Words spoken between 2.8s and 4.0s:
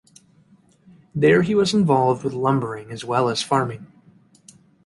as well as farming.